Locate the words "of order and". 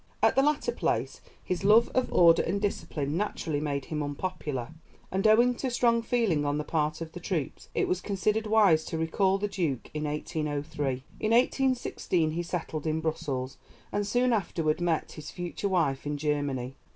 1.89-2.59